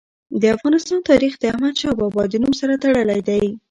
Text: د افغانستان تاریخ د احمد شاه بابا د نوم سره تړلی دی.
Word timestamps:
د 0.41 0.43
افغانستان 0.55 0.99
تاریخ 1.09 1.33
د 1.37 1.43
احمد 1.51 1.73
شاه 1.81 1.95
بابا 1.99 2.23
د 2.29 2.33
نوم 2.43 2.53
سره 2.61 2.73
تړلی 2.83 3.19
دی. 3.29 3.45